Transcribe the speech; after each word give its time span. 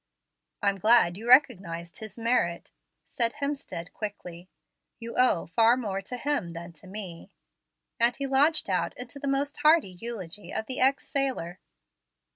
"I'm 0.63 0.79
glad 0.79 1.15
you 1.15 1.27
recognize 1.29 1.95
his 1.95 2.17
merit," 2.17 2.71
said 3.07 3.33
Hemstead, 3.33 3.93
quickly. 3.93 4.49
"You 4.99 5.13
owe 5.15 5.45
far 5.45 5.77
more 5.77 6.01
to 6.01 6.17
him 6.17 6.49
than 6.49 6.73
to 6.73 6.87
me"; 6.87 7.29
and 7.99 8.17
he 8.17 8.25
launched 8.25 8.67
out 8.67 8.97
into 8.97 9.19
the 9.19 9.27
most 9.27 9.59
hearty 9.59 9.89
eulogy 9.91 10.51
of 10.51 10.65
the 10.65 10.79
ex 10.79 11.07
sailor. 11.07 11.59